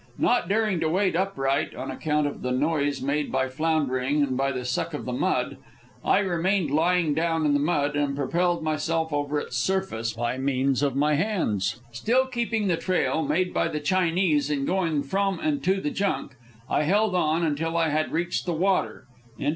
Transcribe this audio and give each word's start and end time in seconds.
Not 0.17 0.49
daring 0.49 0.79
to 0.79 0.89
wade 0.89 1.15
upright, 1.15 1.75
on 1.75 1.91
account 1.91 2.25
of 2.25 2.41
the 2.41 2.49
noise 2.51 3.03
made 3.03 3.31
by 3.31 3.47
floundering 3.49 4.23
and 4.23 4.35
by 4.35 4.51
the 4.51 4.65
suck 4.65 4.95
of 4.95 5.05
the 5.05 5.13
mud, 5.13 5.57
I 6.03 6.17
remained 6.21 6.71
lying 6.71 7.13
down 7.13 7.45
in 7.45 7.53
the 7.53 7.59
mud 7.59 7.95
and 7.95 8.15
propelled 8.15 8.63
myself 8.63 9.13
over 9.13 9.37
its 9.39 9.57
surface 9.57 10.13
by 10.13 10.39
means 10.39 10.81
of 10.81 10.95
my 10.95 11.13
hands. 11.13 11.81
Still 11.91 12.25
keeping 12.25 12.65
the 12.67 12.77
trail 12.77 13.21
made 13.21 13.53
by 13.53 13.67
the 13.67 13.79
Chinese 13.79 14.49
in 14.49 14.65
going 14.65 15.03
from 15.03 15.39
and 15.39 15.63
to 15.65 15.79
the 15.79 15.91
junk, 15.91 16.31
I 16.67 16.81
held 16.81 17.13
on 17.13 17.43
until 17.43 17.77
I 17.77 17.89
had 17.89 18.11
reached 18.11 18.47
the 18.47 18.53
water. 18.53 19.05